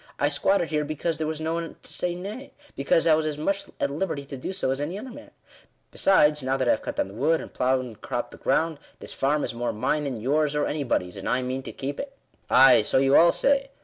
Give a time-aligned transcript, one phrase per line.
[0.17, 3.37] I squatted here because there was no one to say nay— because I was as
[3.37, 5.29] much at liberty to do so as any other man.
[5.91, 8.79] Besides, now that I have cut down the wood, and ploughed and cropped the ground,
[8.97, 12.17] this farm is more mine than yours, or anybody's; and I mean to keep it.""
[12.49, 13.69] Ay, so you all say.